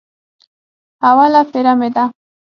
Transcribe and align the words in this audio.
اوله 1.07 1.41
پېره 1.51 1.73
مې 1.79 1.89
ده. 1.95 2.03